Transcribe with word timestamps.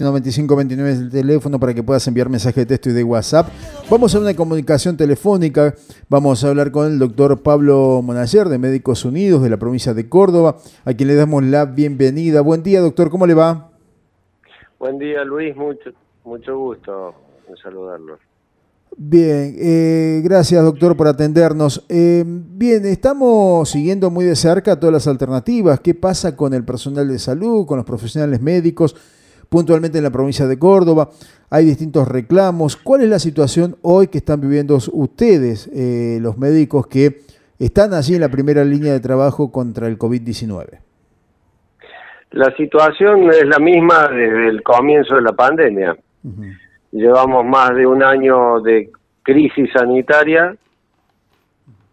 9529 0.00 0.92
es 0.92 0.98
el 1.00 1.10
teléfono 1.10 1.58
para 1.58 1.74
que 1.74 1.82
puedas 1.82 2.06
enviar 2.06 2.28
mensaje 2.28 2.60
de 2.60 2.66
texto 2.66 2.90
y 2.90 2.92
de 2.92 3.02
WhatsApp. 3.02 3.48
Vamos 3.90 4.14
a 4.14 4.20
una 4.20 4.32
comunicación 4.32 4.96
telefónica. 4.96 5.74
Vamos 6.08 6.44
a 6.44 6.50
hablar 6.50 6.70
con 6.70 6.86
el 6.86 7.00
doctor 7.00 7.42
Pablo 7.42 8.00
Monayer 8.00 8.48
de 8.48 8.58
Médicos 8.58 9.04
Unidos 9.04 9.42
de 9.42 9.50
la 9.50 9.56
provincia 9.56 9.94
de 9.94 10.08
Córdoba, 10.08 10.58
a 10.84 10.94
quien 10.94 11.08
le 11.08 11.16
damos 11.16 11.42
la 11.42 11.64
bienvenida. 11.64 12.42
Buen 12.42 12.62
día, 12.62 12.80
doctor, 12.80 13.10
¿cómo 13.10 13.26
le 13.26 13.34
va? 13.34 13.72
Buen 14.78 15.00
día, 15.00 15.24
Luis. 15.24 15.56
Mucho, 15.56 15.90
mucho 16.22 16.56
gusto 16.56 17.14
en 17.48 17.56
saludarlo. 17.56 18.20
Bien, 18.96 19.56
eh, 19.58 20.20
gracias 20.22 20.62
doctor 20.62 20.96
por 20.96 21.08
atendernos. 21.08 21.84
Eh, 21.88 22.22
bien, 22.24 22.86
estamos 22.86 23.68
siguiendo 23.68 24.12
muy 24.12 24.24
de 24.24 24.36
cerca 24.36 24.78
todas 24.78 24.92
las 24.92 25.08
alternativas. 25.08 25.80
¿Qué 25.80 25.92
pasa 25.92 26.36
con 26.36 26.54
el 26.54 26.64
personal 26.64 27.08
de 27.08 27.18
salud, 27.18 27.66
con 27.66 27.78
los 27.78 27.84
profesionales 27.84 28.40
médicos? 28.40 28.94
Puntualmente 29.48 29.98
en 29.98 30.04
la 30.04 30.10
provincia 30.10 30.46
de 30.46 30.58
Córdoba. 30.58 31.08
Hay 31.50 31.64
distintos 31.64 32.06
reclamos. 32.08 32.76
¿Cuál 32.76 33.02
es 33.02 33.08
la 33.08 33.18
situación 33.18 33.76
hoy 33.82 34.08
que 34.08 34.18
están 34.18 34.40
viviendo 34.40 34.76
ustedes, 34.92 35.70
eh, 35.74 36.18
los 36.20 36.36
médicos 36.36 36.86
que 36.86 37.20
están 37.58 37.94
allí 37.94 38.14
en 38.14 38.20
la 38.20 38.28
primera 38.28 38.64
línea 38.64 38.92
de 38.92 39.00
trabajo 39.00 39.50
contra 39.50 39.88
el 39.88 39.98
COVID-19? 39.98 40.78
La 42.32 42.54
situación 42.56 43.30
es 43.30 43.46
la 43.46 43.58
misma 43.58 44.08
desde 44.08 44.48
el 44.48 44.62
comienzo 44.62 45.14
de 45.14 45.22
la 45.22 45.32
pandemia. 45.32 45.96
Llevamos 46.92 47.44
más 47.46 47.74
de 47.74 47.86
un 47.86 48.02
año 48.02 48.60
de 48.60 48.90
crisis 49.22 49.70
sanitaria. 49.72 50.54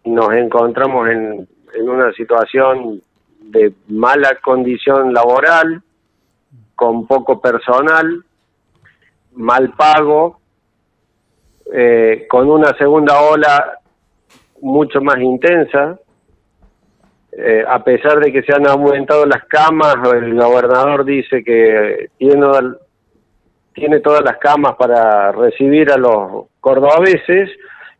Nos 0.04 0.32
encontramos 0.34 1.08
en, 1.08 1.48
en 1.74 1.88
una 1.88 2.12
situación 2.12 3.00
de 3.40 3.72
mala 3.88 4.36
condición 4.42 5.14
laboral, 5.14 5.82
con 6.76 7.06
poco 7.06 7.40
personal, 7.40 8.22
mal 9.32 9.72
pago, 9.72 10.38
eh, 11.72 12.26
con 12.28 12.48
una 12.48 12.76
segunda 12.76 13.20
ola 13.20 13.78
mucho 14.60 15.00
más 15.00 15.18
intensa, 15.18 15.98
eh, 17.32 17.64
a 17.66 17.82
pesar 17.82 18.20
de 18.20 18.32
que 18.32 18.42
se 18.42 18.54
han 18.54 18.66
aumentado 18.66 19.26
las 19.26 19.44
camas, 19.44 19.96
el 20.12 20.34
gobernador 20.34 21.04
dice 21.04 21.42
que 21.42 22.08
tiene, 22.16 22.46
tiene 23.74 24.00
todas 24.00 24.22
las 24.22 24.38
camas 24.38 24.76
para 24.76 25.32
recibir 25.32 25.90
a 25.90 25.98
los 25.98 26.46
cordobeses 26.60 27.50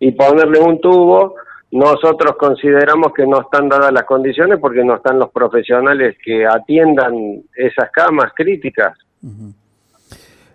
y 0.00 0.12
ponerle 0.12 0.58
un 0.60 0.80
tubo, 0.80 1.34
nosotros 1.70 2.36
consideramos 2.38 3.12
que 3.14 3.26
no 3.26 3.40
están 3.40 3.68
dadas 3.68 3.92
las 3.92 4.04
condiciones 4.04 4.58
porque 4.60 4.84
no 4.84 4.96
están 4.96 5.18
los 5.18 5.30
profesionales 5.30 6.16
que 6.24 6.46
atiendan 6.46 7.14
esas 7.54 7.90
camas 7.92 8.32
críticas. 8.34 8.96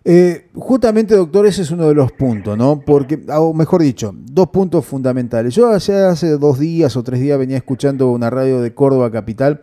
Eh, 0.04 0.48
justamente, 0.56 1.16
doctor, 1.16 1.46
ese 1.46 1.62
es 1.62 1.70
uno 1.70 1.88
de 1.88 1.94
los 1.94 2.12
puntos, 2.14 2.58
¿no? 2.58 2.82
Porque, 2.84 3.20
o 3.28 3.54
mejor 3.54 3.82
dicho, 3.82 4.12
dos 4.16 4.48
puntos 4.48 4.86
fundamentales. 4.86 5.54
Yo 5.54 5.68
hace, 5.68 5.94
hace 5.94 6.38
dos 6.38 6.58
días 6.58 6.96
o 6.98 7.04
tres 7.04 7.20
días 7.20 7.38
venía 7.38 7.58
escuchando 7.58 8.10
una 8.10 8.30
radio 8.30 8.62
de 8.62 8.74
Córdoba 8.74 9.12
Capital, 9.12 9.62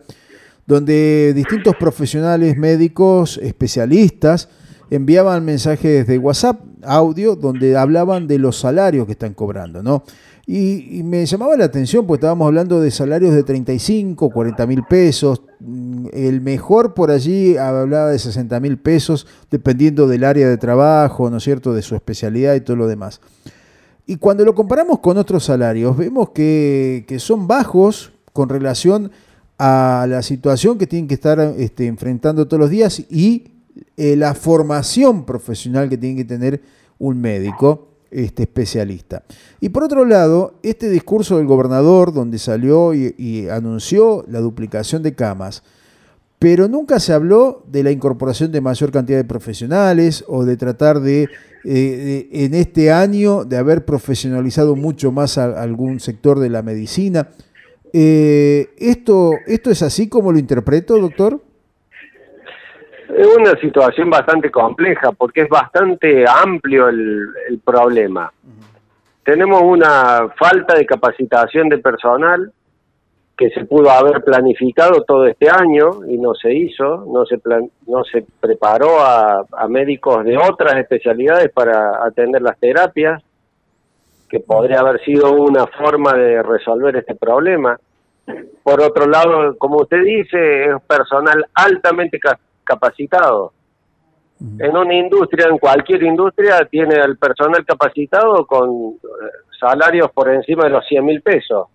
donde 0.65 1.33
distintos 1.33 1.75
profesionales 1.75 2.55
médicos, 2.57 3.37
especialistas, 3.39 4.49
enviaban 4.89 5.43
mensajes 5.43 6.07
de 6.07 6.17
WhatsApp, 6.17 6.61
audio, 6.83 7.35
donde 7.35 7.75
hablaban 7.75 8.27
de 8.27 8.39
los 8.39 8.57
salarios 8.57 9.05
que 9.05 9.13
están 9.13 9.33
cobrando, 9.33 9.83
¿no? 9.83 10.03
Y, 10.51 11.03
me 11.03 11.27
llamaba 11.27 11.55
la 11.55 11.65
atención, 11.65 12.07
porque 12.07 12.21
estábamos 12.21 12.47
hablando 12.47 12.81
de 12.81 12.89
salarios 12.89 13.35
de 13.35 13.43
35, 13.43 14.31
40 14.31 14.65
mil 14.65 14.83
pesos. 14.83 15.43
Mm, 15.59 16.07
el 16.11 16.41
mejor 16.41 16.95
por 16.95 17.11
allí 17.11 17.55
hablaba 17.55 18.09
de 18.09 18.17
60 18.17 18.59
mil 18.59 18.79
pesos, 18.79 19.27
dependiendo 19.51 20.07
del 20.07 20.23
área 20.23 20.49
de 20.49 20.57
trabajo, 20.57 21.29
¿no 21.29 21.37
es 21.37 21.43
cierto?, 21.43 21.71
de 21.71 21.83
su 21.83 21.93
especialidad 21.93 22.55
y 22.55 22.61
todo 22.61 22.77
lo 22.77 22.87
demás. 22.87 23.21
Y 24.07 24.15
cuando 24.15 24.43
lo 24.43 24.55
comparamos 24.55 24.97
con 25.01 25.19
otros 25.19 25.43
salarios, 25.43 25.95
vemos 25.95 26.31
que, 26.31 27.05
son 27.19 27.45
bajos 27.45 28.11
con 28.33 28.49
relación 28.49 29.11
a 29.59 30.07
la 30.09 30.23
situación 30.23 30.79
que 30.79 30.87
tienen 30.87 31.07
que 31.07 31.13
estar 31.13 31.39
este, 31.59 31.85
enfrentando 31.85 32.47
todos 32.47 32.61
los 32.61 32.71
días 32.71 33.05
y 33.07 33.51
eh, 33.97 34.15
la 34.15 34.33
formación 34.33 35.25
profesional 35.25 35.89
que 35.89 35.97
tiene 35.99 36.15
que 36.15 36.25
tener 36.25 36.59
un 36.97 37.21
médico 37.21 37.88
este 38.11 38.43
especialista. 38.43 39.23
Y 39.59 39.69
por 39.69 39.83
otro 39.83 40.05
lado, 40.05 40.55
este 40.63 40.89
discurso 40.89 41.37
del 41.37 41.47
gobernador 41.47 42.13
donde 42.13 42.37
salió 42.37 42.93
y, 42.93 43.47
anunció 43.49 44.25
la 44.27 44.39
duplicación 44.39 45.03
de 45.03 45.15
camas, 45.15 45.63
pero 46.37 46.67
nunca 46.67 46.99
se 46.99 47.13
habló 47.13 47.63
de 47.67 47.83
la 47.83 47.91
incorporación 47.91 48.51
de 48.51 48.61
mayor 48.61 48.91
cantidad 48.91 49.17
de 49.17 49.25
profesionales 49.25 50.23
o 50.27 50.45
de 50.45 50.55
tratar 50.55 51.01
de, 51.01 51.27
eh, 51.65 52.29
en 52.31 52.53
este 52.53 52.91
año, 52.91 53.43
de 53.43 53.57
haber 53.57 53.83
profesionalizado 53.85 54.75
mucho 54.75 55.11
más 55.11 55.37
algún 55.37 55.99
sector 55.99 56.39
de 56.39 56.49
la 56.49 56.61
medicina. 56.61 57.29
Eh, 57.91 58.69
¿esto, 58.77 59.33
¿Esto 59.47 59.71
es 59.71 59.81
así 59.81 60.07
como 60.07 60.31
lo 60.31 60.39
interpreto, 60.39 60.97
doctor? 60.99 61.41
Es 63.15 63.27
una 63.27 63.59
situación 63.59 64.09
bastante 64.09 64.51
compleja 64.51 65.11
porque 65.11 65.41
es 65.41 65.49
bastante 65.49 66.25
amplio 66.27 66.89
el, 66.89 67.59
problema. 67.65 68.31
Tenemos 69.23 69.61
una 69.63 70.29
falta 70.37 70.75
de 70.75 70.85
capacitación 70.85 71.69
de 71.69 71.79
personal 71.79 72.51
que 73.35 73.49
se 73.49 73.65
pudo 73.65 73.89
haber 73.89 74.23
planificado 74.23 75.01
todo 75.03 75.25
este 75.25 75.49
año 75.49 76.05
y 76.07 76.17
no 76.17 76.33
se 76.35 76.53
hizo, 76.53 77.05
no 77.07 77.25
se 77.25 77.39
no 77.87 78.03
se 78.03 78.25
preparó 78.39 78.99
a, 78.99 79.45
a 79.57 79.67
médicos 79.67 80.23
de 80.25 80.37
otras 80.37 80.75
especialidades 80.75 81.51
para 81.51 82.05
atender 82.05 82.41
las 82.41 82.59
terapias, 82.59 83.23
que 84.29 84.39
podría 84.39 84.81
haber 84.81 85.03
sido 85.03 85.31
una 85.31 85.65
forma 85.67 86.13
de 86.13 86.43
resolver 86.43 86.95
este 86.97 87.15
problema. 87.15 87.79
Por 88.61 88.81
otro 88.81 89.07
lado, 89.07 89.57
como 89.57 89.77
usted 89.77 90.03
dice, 90.03 90.65
es 90.65 90.81
personal 90.87 91.45
altamente 91.55 92.19
capacitado. 92.69 93.53
En 94.39 94.77
una 94.77 94.93
industria, 94.93 95.47
en 95.49 95.57
cualquier 95.57 96.01
industria, 96.03 96.65
tiene 96.71 96.95
el 96.95 97.17
personal 97.17 97.65
capacitado 97.65 98.45
con 98.45 98.69
eh, 98.69 98.97
salarios 99.59 100.09
por 100.11 100.29
encima 100.29 100.63
de 100.63 100.69
los 100.69 100.87
100 100.87 101.05
mil 101.05 101.21
pesos. 101.21 101.67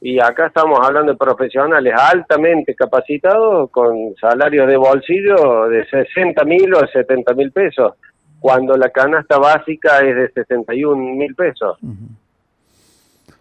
Y 0.00 0.20
acá 0.20 0.46
estamos 0.46 0.78
hablando 0.80 1.10
de 1.10 1.18
profesionales 1.18 1.92
altamente 1.98 2.76
capacitados 2.76 3.70
con 3.70 4.14
salarios 4.20 4.68
de 4.68 4.76
bolsillo 4.76 5.68
de 5.68 5.84
60 5.86 6.44
mil 6.44 6.72
o 6.74 6.86
70 6.86 7.34
mil 7.34 7.50
pesos, 7.50 7.94
cuando 8.38 8.76
la 8.76 8.90
canasta 8.90 9.38
básica 9.38 9.98
es 9.98 10.14
de 10.14 10.28
61 10.30 10.96
mil 11.16 11.34
pesos. 11.34 11.76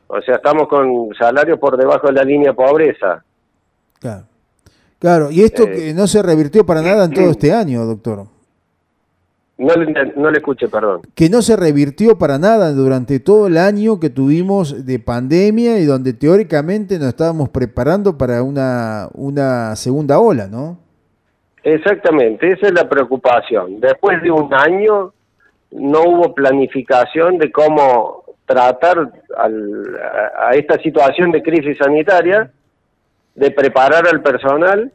O 0.08 0.22
sea, 0.22 0.36
estamos 0.36 0.68
con 0.68 1.14
salarios 1.20 1.60
por 1.60 1.78
debajo 1.78 2.08
de 2.08 2.14
la 2.14 2.24
línea 2.24 2.54
pobreza. 2.54 3.24
Claro. 4.00 4.33
Claro, 5.04 5.32
y 5.32 5.42
esto 5.42 5.64
eh, 5.64 5.72
que 5.72 5.94
no 5.94 6.08
se 6.08 6.24
revirtió 6.24 6.66
para 6.66 6.82
nada 6.82 7.04
en 7.04 7.12
todo 7.12 7.30
este 7.30 7.52
año, 7.52 7.84
doctor. 7.84 8.24
No 9.58 9.76
le, 9.76 10.14
no 10.16 10.32
le 10.32 10.38
escuché, 10.38 10.70
perdón. 10.70 11.02
Que 11.14 11.30
no 11.30 11.42
se 11.42 11.58
revirtió 11.58 12.18
para 12.18 12.40
nada 12.40 12.72
durante 12.72 13.20
todo 13.20 13.48
el 13.48 13.58
año 13.58 14.00
que 14.00 14.10
tuvimos 14.10 14.86
de 14.86 15.00
pandemia 15.00 15.78
y 15.80 15.84
donde 15.84 16.14
teóricamente 16.14 16.98
nos 17.00 17.10
estábamos 17.10 17.50
preparando 17.50 18.18
para 18.18 18.44
una, 18.44 19.10
una 19.14 19.76
segunda 19.76 20.20
ola, 20.20 20.48
¿no? 20.48 20.78
Exactamente, 21.64 22.48
esa 22.48 22.68
es 22.68 22.74
la 22.74 22.88
preocupación. 22.88 23.82
Después 23.82 24.24
de 24.24 24.32
un 24.32 24.54
año 24.54 25.12
no 25.72 26.02
hubo 26.04 26.34
planificación 26.34 27.40
de 27.40 27.52
cómo 27.52 28.24
tratar 28.46 29.12
a 29.36 30.56
esta 30.56 30.78
situación 30.78 31.34
de 31.34 31.44
crisis 31.44 31.78
sanitaria 31.78 32.50
de 33.36 33.52
preparar 33.52 34.08
al 34.08 34.22
personal 34.22 34.92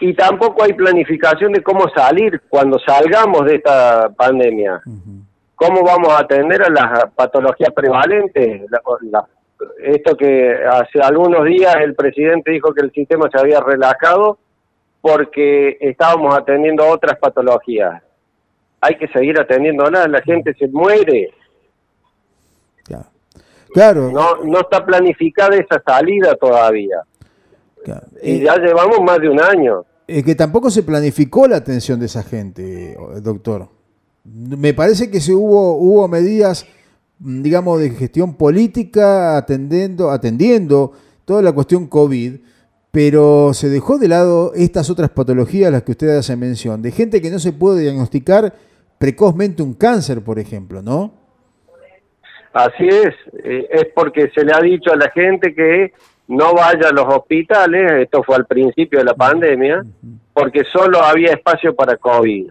y 0.00 0.14
tampoco 0.14 0.62
hay 0.62 0.72
planificación 0.74 1.52
de 1.52 1.62
cómo 1.62 1.88
salir 1.94 2.40
cuando 2.48 2.78
salgamos 2.78 3.44
de 3.46 3.56
esta 3.56 4.10
pandemia. 4.10 4.80
¿Cómo 5.54 5.82
vamos 5.82 6.08
a 6.10 6.20
atender 6.20 6.62
a 6.62 6.70
las 6.70 7.10
patologías 7.14 7.72
prevalentes? 7.74 8.62
esto 9.82 10.16
que 10.16 10.54
hace 10.70 11.00
algunos 11.00 11.44
días 11.44 11.74
el 11.82 11.96
presidente 11.96 12.52
dijo 12.52 12.72
que 12.72 12.82
el 12.82 12.92
sistema 12.92 13.28
se 13.28 13.40
había 13.40 13.58
relajado 13.58 14.38
porque 15.00 15.76
estábamos 15.80 16.36
atendiendo 16.36 16.86
otras 16.86 17.18
patologías. 17.18 18.02
Hay 18.80 18.96
que 18.96 19.08
seguir 19.08 19.40
atendiéndolas, 19.40 20.08
la 20.08 20.22
gente 20.22 20.54
se 20.54 20.68
muere. 20.68 21.32
Claro. 23.72 24.10
No, 24.10 24.36
no 24.44 24.60
está 24.60 24.84
planificada 24.84 25.56
esa 25.56 25.82
salida 25.84 26.34
todavía. 26.36 27.02
Y 28.22 28.30
eh, 28.30 28.40
ya 28.44 28.56
llevamos 28.56 29.00
más 29.00 29.18
de 29.20 29.28
un 29.28 29.40
año. 29.40 29.84
Es 30.06 30.24
que 30.24 30.34
tampoco 30.34 30.70
se 30.70 30.82
planificó 30.82 31.46
la 31.46 31.56
atención 31.56 32.00
de 32.00 32.06
esa 32.06 32.22
gente, 32.22 32.96
doctor. 33.22 33.68
Me 34.24 34.74
parece 34.74 35.10
que 35.10 35.20
se 35.20 35.34
hubo, 35.34 35.76
hubo 35.76 36.08
medidas, 36.08 36.66
digamos, 37.18 37.80
de 37.80 37.90
gestión 37.90 38.34
política 38.34 39.36
atendiendo, 39.36 40.10
atendiendo 40.10 40.92
toda 41.24 41.42
la 41.42 41.52
cuestión 41.52 41.86
COVID, 41.86 42.36
pero 42.90 43.52
se 43.52 43.68
dejó 43.68 43.98
de 43.98 44.08
lado 44.08 44.52
estas 44.54 44.88
otras 44.90 45.10
patologías, 45.10 45.70
las 45.70 45.82
que 45.82 45.92
usted 45.92 46.16
hace 46.16 46.36
mención, 46.36 46.80
de 46.80 46.90
gente 46.90 47.20
que 47.20 47.30
no 47.30 47.38
se 47.38 47.52
puede 47.52 47.82
diagnosticar 47.82 48.54
precozmente 48.98 49.62
un 49.62 49.74
cáncer, 49.74 50.22
por 50.22 50.38
ejemplo, 50.38 50.82
¿no? 50.82 51.12
Así 52.52 52.88
es, 52.88 53.14
eh, 53.44 53.68
es 53.70 53.86
porque 53.94 54.30
se 54.34 54.42
le 54.42 54.52
ha 54.52 54.60
dicho 54.60 54.90
a 54.90 54.96
la 54.96 55.10
gente 55.10 55.54
que 55.54 55.92
no 56.28 56.52
vaya 56.54 56.88
a 56.88 56.92
los 56.92 57.06
hospitales, 57.06 57.92
esto 58.02 58.22
fue 58.22 58.36
al 58.36 58.46
principio 58.46 58.98
de 58.98 59.06
la 59.06 59.14
pandemia, 59.14 59.82
porque 60.32 60.62
solo 60.64 61.02
había 61.02 61.32
espacio 61.32 61.74
para 61.74 61.96
COVID. 61.96 62.50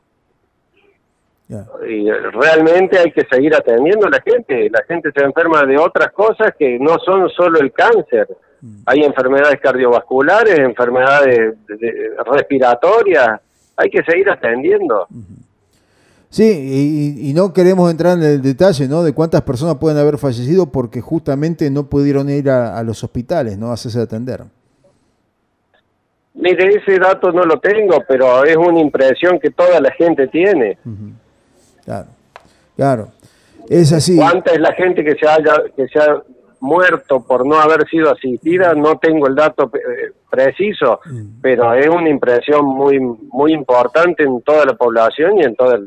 Y 1.88 2.12
realmente 2.12 3.00
hay 3.00 3.12
que 3.12 3.26
seguir 3.32 3.56
atendiendo 3.56 4.08
a 4.08 4.10
la 4.10 4.22
gente. 4.22 4.70
La 4.70 4.84
gente 4.84 5.12
se 5.16 5.24
enferma 5.24 5.64
de 5.64 5.78
otras 5.78 6.12
cosas 6.12 6.54
que 6.58 6.78
no 6.78 6.98
son 7.00 7.30
solo 7.30 7.60
el 7.60 7.72
cáncer. 7.72 8.28
Mm. 8.60 8.82
Hay 8.86 9.00
enfermedades 9.04 9.62
cardiovasculares, 9.62 10.60
enfermedades 10.60 11.56
respiratorias. 12.26 13.40
Hay 13.78 13.90
que 13.90 14.04
seguir 14.04 14.30
atendiendo. 14.30 15.08
Sí, 16.38 17.18
y, 17.20 17.34
no 17.34 17.52
queremos 17.52 17.90
entrar 17.90 18.16
en 18.16 18.24
el 18.24 18.44
detalle, 18.44 18.88
¿no? 18.88 19.02
De 19.02 19.12
cuántas 19.12 19.42
personas 19.42 19.78
pueden 19.78 19.98
haber 19.98 20.20
fallecido 20.20 20.72
porque 20.72 21.02
justamente 21.02 21.72
no 21.72 21.90
pudieron 21.90 22.30
ir 22.30 22.48
a, 22.52 22.84
los 22.84 23.04
hospitales, 23.04 23.58
¿no? 23.58 23.72
Hacerse 23.72 24.02
atender. 24.02 24.44
Mire, 26.36 26.76
ese 26.76 27.00
dato 27.00 27.32
no 27.32 27.44
lo 27.44 27.60
tengo, 27.60 28.04
pero 28.08 28.44
es 28.44 28.56
una 28.56 28.80
impresión 28.80 29.40
que 29.40 29.50
toda 29.50 29.82
la 29.82 29.90
gente 29.94 30.28
tiene. 30.28 30.78
Claro, 31.84 32.10
claro. 32.76 33.08
Es 33.68 33.92
así. 33.92 34.16
¿Cuánta 34.16 34.52
es 34.52 34.60
la 34.60 34.74
gente 34.74 35.04
que 35.04 35.16
se 35.16 35.28
haya 35.28 35.56
que 35.76 35.88
se 35.88 35.98
ha 35.98 36.22
muerto 36.60 37.20
por 37.26 37.48
no 37.48 37.60
haber 37.60 37.90
sido 37.90 38.12
asistida? 38.12 38.76
No 38.76 39.00
tengo 39.00 39.26
el 39.26 39.34
dato 39.34 39.72
eh, 39.74 40.12
preciso, 40.30 41.00
pero 41.42 41.74
es 41.74 41.90
una 41.90 42.10
impresión 42.10 42.64
muy 42.64 43.00
muy 43.00 43.54
importante 43.54 44.22
en 44.22 44.40
toda 44.44 44.66
la 44.66 44.76
población 44.76 45.40
y 45.40 45.42
en 45.42 45.56
todo 45.56 45.80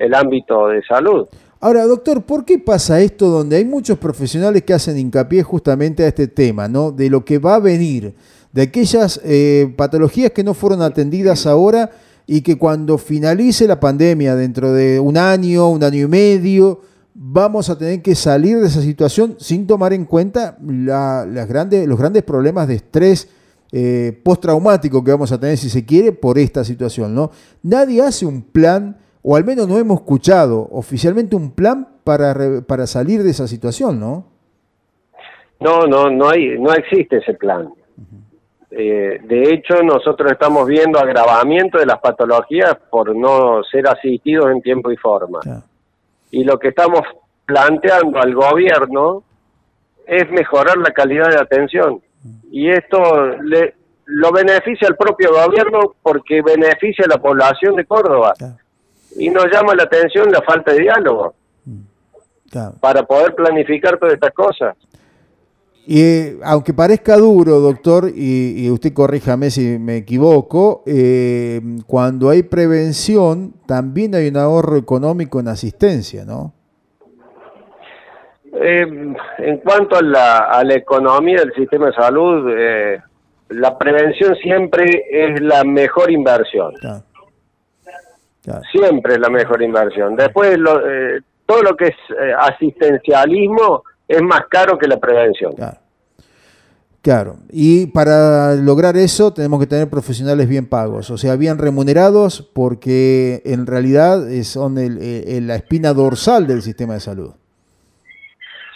el, 0.00 0.14
ámbito 0.14 0.68
de 0.68 0.82
salud. 0.82 1.26
Ahora, 1.60 1.84
doctor, 1.84 2.22
¿por 2.22 2.44
qué 2.44 2.58
pasa 2.58 3.00
esto 3.00 3.28
donde 3.28 3.56
hay 3.56 3.64
muchos 3.64 3.98
profesionales 3.98 4.62
que 4.62 4.72
hacen 4.72 4.98
hincapié 4.98 5.42
justamente 5.42 6.04
a 6.04 6.08
este 6.08 6.26
tema, 6.26 6.68
¿no? 6.68 6.90
De 6.90 7.10
lo 7.10 7.24
que 7.24 7.38
va 7.38 7.56
a 7.56 7.58
venir, 7.60 8.14
de 8.52 8.62
aquellas 8.62 9.20
eh, 9.24 9.72
patologías 9.76 10.30
que 10.30 10.42
no 10.42 10.54
fueron 10.54 10.80
atendidas 10.82 11.46
ahora 11.46 11.90
y 12.26 12.42
que 12.42 12.56
cuando 12.56 12.96
finalice 12.96 13.66
la 13.66 13.78
pandemia, 13.78 14.36
dentro 14.36 14.72
de 14.72 15.00
un 15.00 15.16
año, 15.16 15.68
un 15.68 15.84
año 15.84 16.04
y 16.04 16.08
medio, 16.08 16.80
vamos 17.14 17.68
a 17.68 17.76
tener 17.76 18.00
que 18.00 18.14
salir 18.14 18.58
de 18.58 18.66
esa 18.66 18.80
situación 18.80 19.36
sin 19.38 19.66
tomar 19.66 19.92
en 19.92 20.04
cuenta 20.06 20.56
las 20.64 21.48
grandes, 21.48 21.86
los 21.86 21.98
grandes 21.98 22.22
problemas 22.22 22.68
de 22.68 22.76
estrés 22.76 23.28
eh, 23.72 24.18
postraumático 24.24 25.04
que 25.04 25.10
vamos 25.10 25.30
a 25.30 25.38
tener, 25.38 25.58
si 25.58 25.70
se 25.70 25.84
quiere, 25.84 26.12
por 26.12 26.38
esta 26.38 26.64
situación, 26.64 27.14
¿no? 27.14 27.30
Nadie 27.62 28.02
hace 28.02 28.26
un 28.26 28.42
plan 28.42 28.96
o 29.22 29.36
al 29.36 29.44
menos 29.44 29.68
no 29.68 29.78
hemos 29.78 30.00
escuchado 30.00 30.68
oficialmente 30.72 31.36
un 31.36 31.52
plan 31.52 31.88
para, 32.04 32.34
para 32.66 32.86
salir 32.86 33.22
de 33.22 33.30
esa 33.30 33.46
situación, 33.46 34.00
¿no? 34.00 34.24
No, 35.60 35.86
no, 35.86 36.08
no 36.08 36.30
hay, 36.30 36.58
no 36.58 36.72
existe 36.72 37.18
ese 37.18 37.34
plan. 37.34 37.70
Eh, 38.70 39.20
de 39.24 39.42
hecho, 39.52 39.82
nosotros 39.82 40.32
estamos 40.32 40.66
viendo 40.66 40.98
agravamiento 40.98 41.78
de 41.78 41.86
las 41.86 41.98
patologías 41.98 42.76
por 42.90 43.14
no 43.14 43.62
ser 43.64 43.86
asistidos 43.88 44.50
en 44.50 44.62
tiempo 44.62 44.90
y 44.90 44.96
forma. 44.96 45.40
Y 46.30 46.44
lo 46.44 46.58
que 46.58 46.68
estamos 46.68 47.00
planteando 47.44 48.20
al 48.20 48.34
gobierno 48.34 49.24
es 50.06 50.30
mejorar 50.30 50.78
la 50.78 50.92
calidad 50.92 51.28
de 51.28 51.40
atención. 51.40 52.00
Y 52.50 52.70
esto 52.70 53.26
le, 53.42 53.74
lo 54.06 54.32
beneficia 54.32 54.88
al 54.88 54.96
propio 54.96 55.30
gobierno 55.32 55.94
porque 56.02 56.40
beneficia 56.42 57.04
a 57.04 57.08
la 57.08 57.18
población 57.18 57.76
de 57.76 57.84
Córdoba 57.84 58.34
y 59.16 59.28
nos 59.30 59.46
llama 59.50 59.74
la 59.74 59.84
atención 59.84 60.30
la 60.30 60.42
falta 60.42 60.72
de 60.72 60.80
diálogo 60.80 61.34
para 62.80 63.04
poder 63.04 63.34
planificar 63.34 63.98
todas 63.98 64.14
estas 64.14 64.32
cosas. 64.32 64.76
Y 65.86 66.02
eh, 66.02 66.36
aunque 66.44 66.74
parezca 66.74 67.16
duro, 67.16 67.58
doctor, 67.58 68.10
y, 68.14 68.70
usted 68.70 68.92
corríjame 68.92 69.50
si 69.50 69.78
me 69.78 69.96
equivoco, 69.96 70.82
eh, 70.86 71.60
cuando 71.86 72.28
hay 72.28 72.42
prevención 72.42 73.54
también 73.66 74.14
hay 74.14 74.28
un 74.28 74.36
ahorro 74.36 74.76
económico 74.76 75.40
en 75.40 75.48
asistencia, 75.48 76.24
¿no? 76.24 76.52
Eh, 78.52 79.14
en 79.38 79.58
cuanto 79.58 79.96
a 79.96 80.02
la, 80.02 80.38
a 80.38 80.62
la 80.64 80.74
economía 80.74 81.38
del 81.38 81.52
sistema 81.54 81.86
de 81.86 81.92
salud, 81.94 82.46
la 83.48 83.78
prevención 83.78 84.36
siempre 84.36 84.84
es 85.10 85.40
la 85.40 85.64
mejor 85.64 86.10
inversión. 86.10 86.74
Siempre 88.72 89.14
es 89.14 89.20
la 89.20 89.28
mejor 89.28 89.62
inversión. 89.62 90.16
Después, 90.16 90.56
eh, 90.56 91.20
todo 91.46 91.62
lo 91.62 91.76
que 91.76 91.86
es 91.86 91.96
eh, 92.10 92.32
asistencialismo 92.38 93.84
es 94.08 94.22
más 94.22 94.42
caro 94.48 94.78
que 94.78 94.88
la 94.88 94.98
prevención. 94.98 95.52
Claro. 97.02 97.36
y 97.50 97.86
para 97.86 98.54
lograr 98.56 98.94
eso 98.98 99.32
tenemos 99.32 99.58
que 99.58 99.66
tener 99.66 99.88
profesionales 99.88 100.46
bien 100.46 100.68
pagos, 100.68 101.10
o 101.10 101.16
sea, 101.16 101.34
bien 101.36 101.56
remunerados, 101.56 102.42
porque 102.42 103.40
en 103.46 103.66
realidad 103.66 104.20
son 104.42 104.74
la 104.74 105.54
espina 105.54 105.94
dorsal 105.94 106.46
del 106.46 106.60
sistema 106.60 106.94
de 106.94 107.00
salud. 107.00 107.30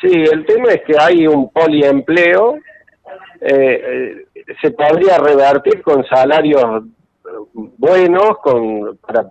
Sí, 0.00 0.10
el 0.10 0.46
tema 0.46 0.72
es 0.72 0.82
que 0.86 0.94
hay 0.98 1.26
un 1.26 1.50
poliempleo, 1.50 2.56
eh, 3.42 4.24
se 4.62 4.70
podría 4.70 5.18
revertir 5.18 5.82
con 5.82 6.04
salarios 6.06 6.84
buenos, 7.52 8.38
con 8.42 8.96
para 8.98 9.30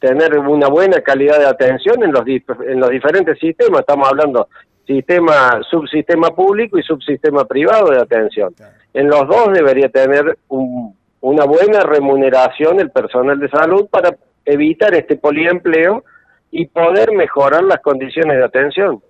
tener 0.00 0.38
una 0.38 0.68
buena 0.68 1.00
calidad 1.00 1.38
de 1.38 1.46
atención 1.46 2.02
en 2.02 2.12
los, 2.12 2.24
en 2.26 2.80
los 2.80 2.90
diferentes 2.90 3.38
sistemas. 3.38 3.80
Estamos 3.80 4.08
hablando 4.08 4.48
sistema, 4.86 5.60
subsistema 5.70 6.30
público 6.30 6.78
y 6.78 6.82
subsistema 6.82 7.44
privado 7.44 7.90
de 7.90 8.00
atención. 8.00 8.54
En 8.92 9.08
los 9.08 9.26
dos 9.26 9.52
debería 9.52 9.88
tener 9.88 10.38
una 10.48 11.44
buena 11.44 11.80
remuneración 11.80 12.80
el 12.80 12.90
personal 12.90 13.38
de 13.38 13.48
salud 13.48 13.86
para 13.90 14.16
evitar 14.44 14.94
este 14.94 15.16
poliempleo 15.16 16.04
y 16.50 16.66
poder 16.66 17.12
mejorar 17.12 17.64
las 17.64 17.80
condiciones 17.80 18.36
de 18.36 18.44
atención. 18.44 19.02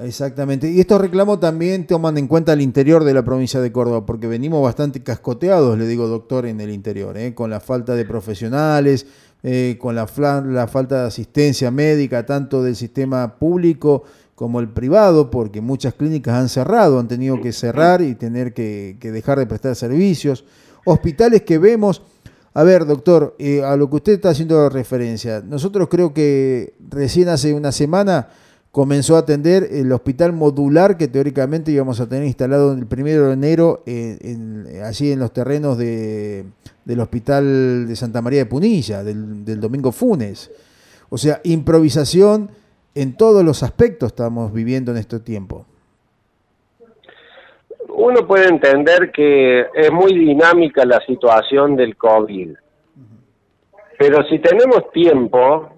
Exactamente. 0.00 0.70
Y 0.70 0.78
estos 0.78 1.00
reclamos 1.00 1.40
también 1.40 1.84
toman 1.86 2.16
en 2.18 2.28
cuenta 2.28 2.52
el 2.52 2.60
interior 2.60 3.02
de 3.02 3.12
la 3.12 3.24
provincia 3.24 3.60
de 3.60 3.72
Córdoba, 3.72 4.06
porque 4.06 4.28
venimos 4.28 4.62
bastante 4.62 5.02
cascoteados, 5.02 5.76
le 5.76 5.86
digo 5.88 6.06
doctor, 6.06 6.46
en 6.46 6.60
el 6.60 6.70
interior, 6.70 7.18
¿eh? 7.18 7.34
con 7.34 7.50
la 7.50 7.58
falta 7.58 7.96
de 7.96 8.04
profesionales, 8.04 9.06
eh, 9.42 9.76
con 9.80 9.94
la, 9.94 10.06
la, 10.46 10.66
falta 10.66 11.02
de 11.02 11.06
asistencia 11.06 11.70
médica, 11.70 12.26
tanto 12.26 12.62
del 12.62 12.74
sistema 12.74 13.36
público 13.38 14.02
como 14.34 14.60
el 14.60 14.68
privado, 14.68 15.30
porque 15.30 15.60
muchas 15.60 15.94
clínicas 15.94 16.34
han 16.34 16.48
cerrado, 16.48 16.98
han 16.98 17.08
tenido 17.08 17.40
que 17.40 17.52
cerrar 17.52 18.02
y 18.02 18.14
tener 18.14 18.52
que, 18.52 18.96
dejar 19.00 19.38
de 19.38 19.46
prestar 19.46 19.74
servicios. 19.76 20.44
Hospitales 20.84 21.42
que 21.42 21.58
vemos, 21.58 22.02
a 22.54 22.62
ver, 22.62 22.86
doctor, 22.86 23.34
eh, 23.38 23.62
a 23.62 23.76
lo 23.76 23.88
que 23.90 23.96
usted 23.96 24.12
está 24.14 24.30
haciendo 24.30 24.68
referencia, 24.68 25.42
nosotros 25.44 25.88
creo 25.88 26.14
que 26.14 26.74
recién 26.88 27.28
hace 27.28 27.52
una 27.52 27.72
semana 27.72 28.28
comenzó 28.70 29.16
a 29.16 29.20
atender 29.20 29.68
el 29.72 29.90
hospital 29.92 30.32
modular 30.32 30.96
que 30.96 31.08
teóricamente 31.08 31.72
íbamos 31.72 32.00
a 32.00 32.08
tener 32.08 32.24
instalado 32.24 32.72
el 32.72 32.86
primero 32.86 33.26
de 33.26 33.32
enero 33.32 33.82
en, 33.86 34.66
allí 34.84 35.10
en 35.10 35.18
los 35.18 35.32
terrenos 35.32 35.78
de, 35.78 36.44
del 36.88 37.00
hospital 37.00 37.86
de 37.86 37.94
Santa 37.94 38.22
María 38.22 38.40
de 38.40 38.46
Punilla, 38.46 39.04
del, 39.04 39.44
del 39.44 39.60
Domingo 39.60 39.92
Funes. 39.92 40.50
O 41.10 41.18
sea, 41.18 41.38
improvisación 41.44 42.48
en 42.94 43.14
todos 43.14 43.44
los 43.44 43.62
aspectos 43.62 44.12
estamos 44.12 44.54
viviendo 44.54 44.90
en 44.92 44.96
este 44.96 45.20
tiempo. 45.20 45.66
Uno 47.90 48.26
puede 48.26 48.48
entender 48.48 49.12
que 49.12 49.66
es 49.74 49.92
muy 49.92 50.18
dinámica 50.18 50.86
la 50.86 50.98
situación 51.00 51.76
del 51.76 51.94
COVID, 51.94 52.54
pero 53.98 54.24
si 54.24 54.38
tenemos 54.38 54.90
tiempo, 54.90 55.68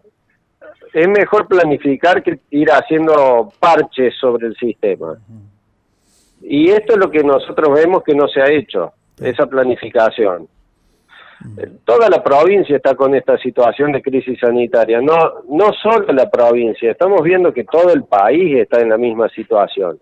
es 0.93 1.09
mejor 1.09 1.49
planificar 1.49 2.23
que 2.23 2.39
ir 2.51 2.71
haciendo 2.71 3.53
parches 3.59 4.15
sobre 4.21 4.47
el 4.47 4.57
sistema. 4.57 5.19
Y 6.41 6.71
esto 6.71 6.93
es 6.93 6.99
lo 6.99 7.11
que 7.11 7.25
nosotros 7.25 7.75
vemos 7.75 8.05
que 8.05 8.15
no 8.15 8.29
se 8.29 8.41
ha 8.41 8.49
hecho, 8.49 8.93
esa 9.21 9.47
planificación. 9.47 10.47
Toda 11.85 12.11
la 12.11 12.23
provincia 12.23 12.77
está 12.77 12.95
con 12.95 13.15
esta 13.15 13.39
situación 13.39 13.93
de 13.93 14.03
crisis 14.03 14.39
sanitaria, 14.39 15.01
no, 15.01 15.17
no 15.49 15.73
solo 15.73 16.13
la 16.13 16.29
provincia, 16.29 16.91
estamos 16.91 17.23
viendo 17.23 17.53
que 17.53 17.65
todo 17.65 17.93
el 17.93 18.05
país 18.05 18.59
está 18.59 18.81
en 18.81 18.91
la 18.91 18.99
misma 18.99 19.29
situación. 19.31 19.99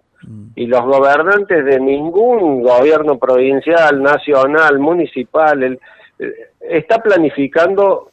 Y 0.57 0.67
los 0.67 0.83
gobernantes 0.83 1.65
de 1.65 1.79
ningún 1.79 2.63
gobierno 2.63 3.19
provincial, 3.19 4.03
nacional, 4.03 4.79
municipal, 4.81 5.63
el, 5.63 5.81
eh, 6.19 6.33
está 6.61 6.99
planificando 6.99 8.11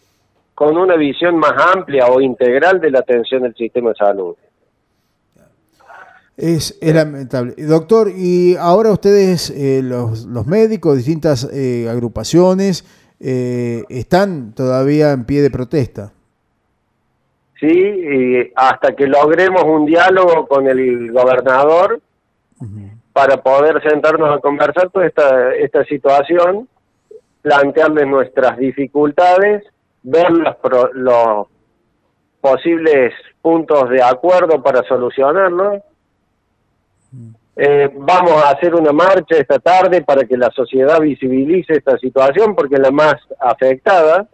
con 0.53 0.77
una 0.77 0.96
visión 0.96 1.36
más 1.38 1.53
amplia 1.75 2.05
o 2.08 2.22
integral 2.22 2.79
de 2.79 2.91
la 2.91 3.00
atención 3.00 3.41
del 3.41 3.55
sistema 3.55 3.89
de 3.89 3.96
salud. 3.96 4.36
Es, 6.38 6.77
lamentable. 6.82 7.55
Doctor, 7.58 8.10
y 8.15 8.55
ahora 8.58 8.91
ustedes, 8.91 9.50
eh, 9.50 9.82
los, 9.82 10.25
los, 10.25 10.46
médicos, 10.46 10.98
distintas 10.98 11.50
eh, 11.51 11.88
agrupaciones, 11.89 12.86
eh, 13.27 13.86
están 13.89 14.53
todavía 14.53 15.12
en 15.12 15.25
pie 15.25 15.41
de 15.41 15.50
protesta. 15.50 16.13
Sí, 17.60 17.67
y 17.67 18.51
hasta 18.55 18.96
que 18.96 19.08
logremos 19.08 19.63
un 19.63 19.88
diálogo 19.88 20.48
con 20.48 20.67
el 20.67 21.12
gobernador 21.12 22.00
para 23.13 23.38
poder 23.38 23.82
sentarnos 23.82 24.38
a 24.38 24.39
conversar 24.39 24.91
toda 24.91 25.08
esta, 25.08 25.55
esta 25.55 25.84
situación, 25.86 26.70
plantearles 27.41 28.05
nuestras 28.05 28.60
dificultades, 28.60 29.63
ver 30.03 30.29
los, 30.29 30.55
los 30.94 31.48
posibles 32.41 33.12
puntos 33.41 33.89
de 33.89 34.03
acuerdo 34.03 34.62
para 34.62 34.84
solucionarlo 34.84 35.82
eh, 37.57 37.89
vamos 37.95 38.43
a 38.43 38.50
hacer 38.50 38.75
una 38.75 38.91
marcha 38.91 39.38
esta 39.38 39.59
tarde 39.59 40.01
para 40.01 40.25
que 40.25 40.35
la 40.35 40.51
sociedad 40.51 41.00
visibilice 41.00 41.74
esta 41.74 41.97
situación 41.97 42.53
porque 42.53 42.77
la 42.77 42.91
más 42.91 43.15
afectada 43.39 44.27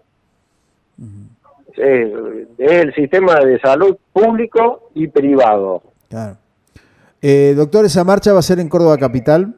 es, 1.77 2.11
el 2.57 2.93
sistema 2.95 3.35
de 3.35 3.59
salud 3.59 3.95
público 4.11 4.89
y 4.95 5.07
privado. 5.07 5.83
Claro. 6.09 6.37
Eh, 7.21 7.53
doctor, 7.55 7.85
¿esa 7.85 8.03
marcha 8.03 8.33
va 8.33 8.39
a 8.39 8.43
ser 8.43 8.59
en 8.59 8.67
Córdoba 8.67 8.97
Capital? 8.97 9.53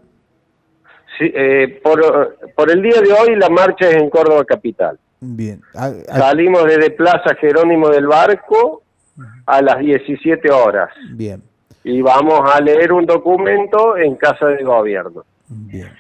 Sí, 1.17 1.32
eh, 1.34 1.79
por, 1.82 2.38
por 2.55 2.70
el 2.70 2.82
día 2.82 3.00
de 3.00 3.13
hoy 3.13 3.36
la 3.38 3.48
marcha 3.48 3.88
es 3.88 3.96
en 3.96 4.10
Córdoba 4.10 4.43
Capital. 4.43 5.00
Bien. 5.22 5.62
Salimos 6.08 6.65
desde 6.65 6.91
Plaza 6.91 7.34
Jerónimo 7.39 7.88
del 7.88 8.08
Barco 8.08 8.84
a 9.46 9.62
las 9.62 9.79
17 9.79 10.51
horas. 10.51 10.89
Bien 11.12 11.41
y 11.84 12.02
vamos 12.02 12.42
a 12.54 12.62
leer 12.62 12.92
un 12.94 13.06
documento 13.06 13.98
en 13.98 14.16
casa 14.16 14.48
de 14.48 14.63
gobierno. 14.63 15.24
Bien. 15.48 15.92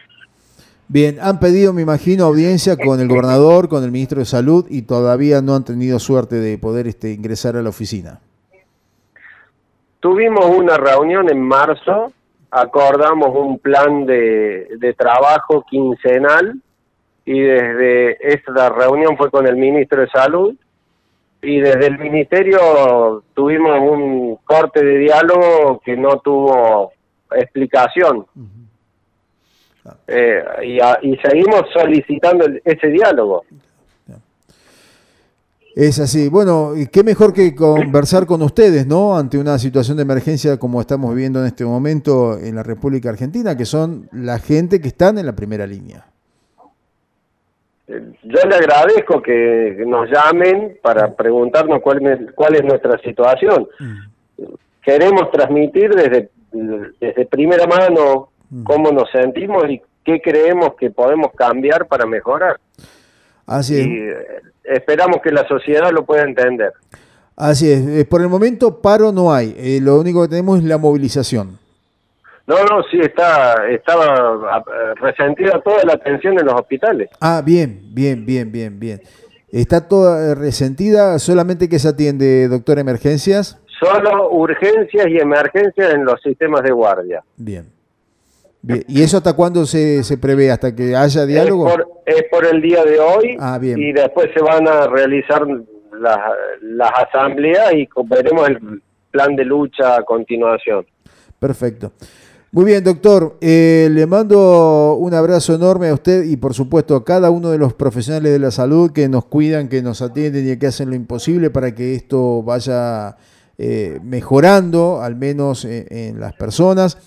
Bien, 0.87 1.17
han 1.21 1.39
pedido, 1.39 1.73
me 1.73 1.81
imagino, 1.81 2.25
audiencia 2.25 2.77
con 2.77 2.99
el 2.99 3.07
gobernador, 3.07 3.67
con 3.67 3.83
el 3.83 3.91
ministro 3.91 4.19
de 4.19 4.25
Salud 4.25 4.65
y 4.69 4.83
todavía 4.83 5.41
no 5.41 5.55
han 5.55 5.63
tenido 5.63 5.97
suerte 5.97 6.35
de 6.35 6.57
poder 6.57 6.87
este, 6.87 7.11
ingresar 7.11 7.55
a 7.55 7.61
la 7.61 7.69
oficina. 7.69 8.19
Tuvimos 9.99 10.45
una 10.45 10.77
reunión 10.77 11.29
en 11.31 11.41
marzo, 11.41 12.11
acordamos 12.51 13.29
un 13.35 13.57
plan 13.57 14.05
de, 14.05 14.67
de 14.77 14.93
trabajo 14.93 15.65
quincenal 15.67 16.61
y 17.25 17.39
desde 17.39 18.33
esta 18.33 18.69
reunión 18.69 19.17
fue 19.17 19.31
con 19.31 19.47
el 19.47 19.55
ministro 19.55 20.01
de 20.01 20.09
Salud 20.09 20.55
y 21.43 21.59
desde 21.59 21.87
el 21.87 21.99
ministerio 21.99 23.23
tuvimos 23.33 23.79
un 23.79 24.37
corte 24.45 24.83
de 24.83 24.97
diálogo 24.99 25.81
que 25.83 25.97
no 25.97 26.19
tuvo 26.19 26.93
explicación. 27.31 28.25
Eh, 30.07 30.43
y, 31.01 31.17
seguimos 31.17 31.63
solicitando 31.73 32.45
ese 32.63 32.87
diálogo. 32.87 33.43
Es 35.75 35.99
así. 35.99 36.29
Bueno, 36.29 36.73
qué 36.91 37.03
mejor 37.03 37.33
que 37.33 37.53
conversar 37.53 38.25
con 38.25 38.41
ustedes, 38.43 38.87
¿no? 38.87 39.17
Ante 39.17 39.37
una 39.37 39.57
situación 39.57 39.97
de 39.97 40.03
emergencia 40.03 40.57
como 40.57 40.79
estamos 40.79 41.13
viviendo 41.13 41.41
en 41.41 41.47
este 41.47 41.65
momento 41.65 42.37
en 42.39 42.55
la 42.55 42.63
República 42.63 43.09
Argentina, 43.09 43.57
que 43.57 43.65
son 43.65 44.07
la 44.13 44.39
gente 44.39 44.79
que 44.79 44.87
están 44.87 45.17
en 45.17 45.25
la 45.25 45.35
primera 45.35 45.67
línea 45.67 46.12
yo 48.23 48.49
le 48.49 48.55
agradezco 48.55 49.21
que 49.21 49.83
nos 49.85 50.09
llamen 50.09 50.77
para 50.81 51.13
preguntarnos 51.13 51.81
cuál, 51.81 52.55
es 52.55 52.63
nuestra 52.63 52.97
situación. 52.99 53.67
Mm. 53.79 54.43
Queremos 54.81 55.31
transmitir 55.31 55.93
desde, 55.93 56.29
desde 56.51 57.25
primera 57.25 57.65
mano 57.67 58.29
mm. 58.49 58.63
cómo 58.63 58.91
nos 58.91 59.09
sentimos 59.11 59.69
y 59.69 59.81
qué 60.03 60.21
creemos 60.21 60.75
que 60.75 60.91
podemos 60.91 61.31
cambiar 61.35 61.87
para 61.87 62.05
mejorar. 62.05 62.59
Así 63.45 63.79
es. 63.79 63.87
Y 63.87 63.89
eh, 63.89 64.15
esperamos 64.63 65.17
que 65.21 65.31
la 65.31 65.47
sociedad 65.47 65.91
lo 65.91 66.05
pueda 66.05 66.23
entender. 66.23 66.73
Así 67.35 67.71
es. 67.71 67.85
Eh, 67.87 68.05
por 68.05 68.21
el 68.21 68.29
momento 68.29 68.81
paro 68.81 69.11
no 69.11 69.33
hay. 69.33 69.55
Eh, 69.57 69.79
lo 69.81 69.99
único 69.99 70.21
que 70.21 70.29
tenemos 70.29 70.59
es 70.59 70.65
la 70.65 70.77
movilización. 70.77 71.57
No, 72.45 72.55
no, 72.65 72.83
sí, 72.91 72.99
está, 72.99 73.67
estaba 73.69 74.63
resentida 74.95 75.61
toda 75.61 75.83
la 75.85 75.93
atención 75.93 76.37
en 76.37 76.45
los 76.45 76.55
hospitales. 76.55 77.09
Ah, 77.21 77.41
bien, 77.43 77.81
bien, 77.93 78.25
bien, 78.25 78.51
bien, 78.51 78.79
bien. 78.79 79.01
¿Está 79.53 79.87
toda 79.87 80.31
eh, 80.31 80.35
resentida? 80.35 81.19
¿Solamente 81.19 81.69
que 81.69 81.77
se 81.77 81.87
atiende, 81.87 82.47
doctor, 82.47 82.79
emergencias? 82.79 83.61
Solo 83.79 84.31
urgencias 84.31 85.07
y 85.07 85.19
emergencias 85.19 85.93
en 85.93 86.05
los 86.05 86.19
sistemas 86.21 86.63
de 86.63 86.71
guardia. 86.71 87.23
Bien. 87.37 87.67
bien. 88.61 88.83
¿Y 88.87 89.03
eso 89.03 89.17
hasta 89.17 89.33
cuándo 89.33 89.65
se, 89.65 90.03
se 90.03 90.17
prevé? 90.17 90.49
¿Hasta 90.49 90.75
que 90.75 90.95
haya 90.95 91.25
diálogo? 91.25 91.69
Es 92.05 92.23
por, 92.31 92.45
el 92.45 92.61
día 92.63 92.83
de 92.83 92.99
hoy 92.99 93.37
ah, 93.39 93.59
bien. 93.59 93.77
y 93.77 93.93
después 93.93 94.31
se 94.33 94.41
van 94.41 94.67
a 94.67 94.87
realizar 94.87 95.45
las, 95.99 96.19
las 96.61 96.91
asambleas 97.07 97.73
y 97.73 97.87
veremos 98.05 98.49
el 98.49 98.81
plan 99.11 99.35
de 99.35 99.45
lucha 99.45 99.97
a 99.97 100.03
continuación. 100.03 100.85
Perfecto. 101.39 101.91
Muy 102.53 102.65
bien, 102.65 102.83
doctor. 102.83 103.35
Eh, 103.41 103.89
le 103.91 104.05
mando 104.05 104.95
un 104.99 105.11
abrazo 105.15 105.55
enorme 105.55 105.89
a 105.89 105.93
usted 105.95 106.23
y 106.25 106.37
por 106.37 106.53
supuesto 106.53 106.95
a 106.95 107.03
cada 107.03 107.31
uno 107.31 107.49
de 107.49 107.57
los 107.57 107.73
profesionales 107.73 108.31
de 108.31 108.37
la 108.37 108.51
salud 108.51 108.91
que 108.91 109.09
nos 109.09 109.25
cuidan, 109.25 109.67
que 109.67 109.81
nos 109.81 110.03
atienden 110.03 110.47
y 110.47 110.55
que 110.57 110.67
hacen 110.67 110.91
lo 110.91 110.95
imposible 110.95 111.49
para 111.49 111.73
que 111.73 111.95
esto 111.95 112.43
vaya 112.43 113.17
eh, 113.57 113.99
mejorando, 114.03 115.01
al 115.01 115.15
menos 115.15 115.65
eh, 115.65 115.87
en, 115.89 116.19
las 116.19 116.33
personas, 116.33 116.99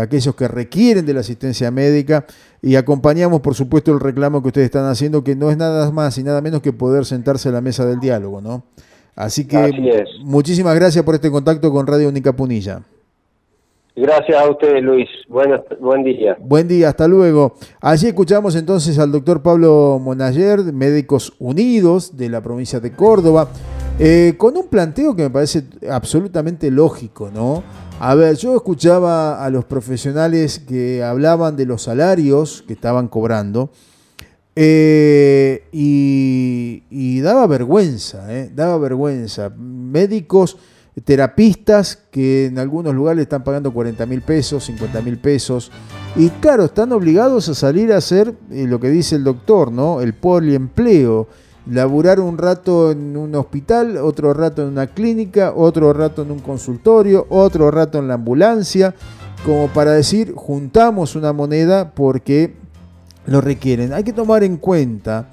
aquellos 0.00 0.36
que 0.36 0.46
requieren 0.46 1.04
de 1.04 1.14
la 1.14 1.20
asistencia 1.20 1.72
médica. 1.72 2.24
Y 2.62 2.76
acompañamos, 2.76 3.40
por 3.40 3.56
supuesto, 3.56 3.92
el 3.92 3.98
reclamo 3.98 4.40
que 4.40 4.48
ustedes 4.48 4.66
están 4.66 4.84
haciendo, 4.84 5.24
que 5.24 5.34
no 5.34 5.50
es 5.50 5.56
nada 5.56 5.90
más 5.90 6.16
y 6.16 6.22
nada 6.22 6.40
menos 6.40 6.62
que 6.62 6.72
poder 6.72 7.06
sentarse 7.06 7.48
a 7.48 7.52
la 7.52 7.60
mesa 7.60 7.84
del 7.84 7.98
diálogo, 7.98 8.40
¿no? 8.40 8.62
Así 9.16 9.46
que 9.46 10.04
muchísimas 10.22 10.76
gracias 10.76 11.04
por 11.04 11.16
este 11.16 11.28
contacto 11.28 11.72
con 11.72 11.88
Radio 11.88 12.08
Única 12.08 12.32
Punilla. 12.32 12.82
Gracias 13.94 14.40
a 14.40 14.48
usted, 14.48 14.80
Luis. 14.80 15.08
buen 15.28 16.02
día. 16.02 16.36
Buen 16.40 16.66
día, 16.66 16.88
hasta 16.88 17.06
luego. 17.06 17.54
Allí 17.80 18.08
escuchamos 18.08 18.56
entonces 18.56 18.98
al 18.98 19.12
doctor 19.12 19.42
Pablo 19.42 20.00
Monayer, 20.02 20.72
Médicos 20.72 21.34
Unidos 21.38 22.16
de 22.16 22.30
la 22.30 22.40
provincia 22.40 22.80
de 22.80 22.92
Córdoba, 22.92 23.50
eh, 23.98 24.34
con 24.38 24.56
un 24.56 24.68
planteo 24.68 25.14
que 25.14 25.24
me 25.24 25.30
parece 25.30 25.64
absolutamente 25.90 26.70
lógico, 26.70 27.30
¿no? 27.30 27.62
A 28.00 28.14
ver, 28.14 28.36
yo 28.36 28.56
escuchaba 28.56 29.44
a 29.44 29.50
los 29.50 29.66
profesionales 29.66 30.58
que 30.58 31.02
hablaban 31.02 31.56
de 31.56 31.66
los 31.66 31.82
salarios 31.82 32.64
que 32.66 32.72
estaban 32.72 33.08
cobrando 33.08 33.70
eh, 34.56 35.64
y, 35.70 36.82
y, 36.90 37.20
daba 37.20 37.46
vergüenza, 37.46 38.24
¿eh? 38.34 38.50
daba 38.54 38.78
vergüenza. 38.78 39.50
Médicos 39.50 40.56
terapistas 41.00 41.98
que 42.10 42.46
en 42.46 42.58
algunos 42.58 42.94
lugares 42.94 43.22
están 43.22 43.44
pagando 43.44 43.72
40 43.72 44.04
mil 44.06 44.20
pesos, 44.20 44.64
50 44.64 45.00
mil 45.00 45.18
pesos. 45.18 45.72
Y 46.16 46.28
claro, 46.28 46.64
están 46.64 46.92
obligados 46.92 47.48
a 47.48 47.54
salir 47.54 47.92
a 47.92 47.96
hacer 47.96 48.34
eh, 48.50 48.66
lo 48.68 48.78
que 48.78 48.90
dice 48.90 49.16
el 49.16 49.24
doctor, 49.24 49.72
¿no? 49.72 50.00
El 50.00 50.14
poliempleo. 50.14 51.28
Laburar 51.64 52.20
un 52.20 52.38
rato 52.38 52.90
en 52.90 53.16
un 53.16 53.34
hospital, 53.36 53.96
otro 53.96 54.34
rato 54.34 54.62
en 54.62 54.68
una 54.68 54.88
clínica, 54.88 55.52
otro 55.54 55.92
rato 55.92 56.22
en 56.22 56.32
un 56.32 56.40
consultorio, 56.40 57.26
otro 57.30 57.70
rato 57.70 57.98
en 57.98 58.08
la 58.08 58.14
ambulancia, 58.14 58.94
como 59.44 59.68
para 59.68 59.92
decir, 59.92 60.34
juntamos 60.34 61.14
una 61.14 61.32
moneda 61.32 61.92
porque 61.92 62.54
lo 63.26 63.40
requieren. 63.40 63.92
Hay 63.92 64.02
que 64.02 64.12
tomar 64.12 64.42
en 64.42 64.56
cuenta 64.56 65.28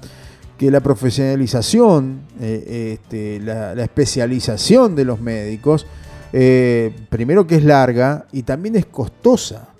que 0.60 0.70
la 0.70 0.80
profesionalización, 0.80 2.20
eh, 2.38 2.98
este, 3.00 3.40
la, 3.40 3.72
especialización 3.82 4.94
de 4.94 5.06
los 5.06 5.18
médicos, 5.18 5.86
eh, 6.34 6.94
primero 7.08 7.46
que 7.46 7.54
es 7.54 7.64
larga 7.64 8.26
y 8.30 8.42
también 8.42 8.76
es 8.76 8.84
costosa, 8.84 9.70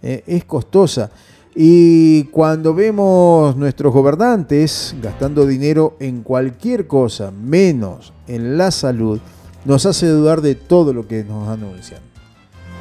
eh, 0.00 0.24
es 0.26 0.46
costosa. 0.46 1.10
Y 1.54 2.24
cuando 2.28 2.72
vemos 2.72 3.54
nuestros 3.54 3.92
gobernantes 3.92 4.96
gastando 5.02 5.46
dinero 5.46 5.98
en 6.00 6.22
cualquier 6.22 6.86
cosa, 6.86 7.30
menos 7.30 8.14
en 8.26 8.56
la 8.56 8.70
salud, 8.70 9.20
nos 9.66 9.84
hace 9.84 10.06
dudar 10.06 10.40
de 10.40 10.54
todo 10.54 10.94
lo 10.94 11.06
que 11.06 11.22
nos 11.22 11.50
anuncian, 11.50 12.00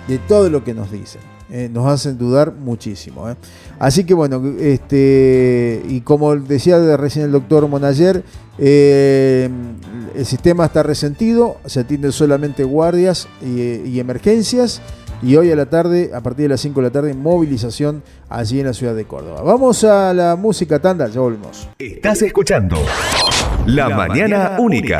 de 0.08 0.18
todo 0.18 0.50
lo 0.50 0.64
que 0.64 0.74
nos 0.74 0.90
dicen. 0.90 1.33
Nos 1.72 1.88
hacen 1.88 2.18
dudar 2.18 2.54
muchísimo. 2.54 3.28
Así 3.80 4.06
que 4.06 4.14
bueno, 4.14 4.42
este, 4.60 5.84
y 5.88 6.02
como 6.02 6.36
decía 6.36 6.98
recién 6.98 7.26
el 7.26 7.32
doctor 7.32 7.68
Monayer, 7.68 8.24
eh, 8.60 9.50
el 10.16 10.26
sistema 10.26 10.66
está 10.66 10.84
resentido, 10.84 11.58
se 11.66 11.82
atienden 11.82 12.12
solamente 12.12 12.64
guardias 12.64 13.28
y, 13.42 14.00
emergencias. 14.00 14.82
Y 15.22 15.38
hoy 15.38 15.52
a 15.52 15.56
la 15.56 15.68
tarde, 15.68 16.12
a 16.14 16.20
partir 16.20 16.44
de 16.44 16.50
las 16.50 16.62
5 16.62 16.82
de 16.82 16.88
la 16.88 16.92
tarde, 16.92 17.14
movilización 17.14 18.04
allí 18.30 18.60
en 18.60 18.66
la 18.66 18.74
ciudad 18.74 18.94
de 18.94 19.06
Córdoba. 19.06 19.42
Vamos 19.42 19.84
a 19.86 20.14
la 20.14 20.36
música 20.36 20.80
tanda, 20.80 21.08
ya 21.08 21.22
volvemos. 21.22 21.70
Estás 21.80 22.22
escuchando 22.24 22.76
La, 23.66 23.88
Mañana, 23.90 24.58
Única. 24.60 25.00